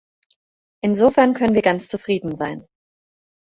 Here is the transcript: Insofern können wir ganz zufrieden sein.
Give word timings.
Insofern 0.83 1.35
können 1.35 1.53
wir 1.53 1.61
ganz 1.61 1.87
zufrieden 1.87 2.35
sein. 2.35 2.65